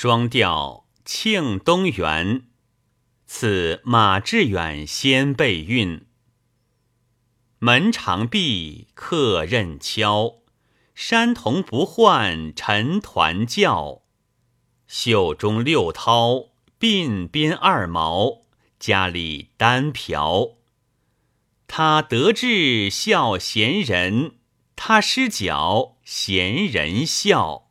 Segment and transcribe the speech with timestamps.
[0.00, 2.40] 双调《庆东园》，
[3.26, 6.06] 此马致远先备韵。
[7.58, 10.36] 门常闭，客任敲，
[10.94, 14.02] 山童不唤陈团教。
[14.86, 18.42] 袖中六绦，鬓边二毛，
[18.78, 20.50] 家里单瓢。
[21.66, 24.36] 他得志笑闲人，
[24.76, 27.67] 他失脚闲人笑。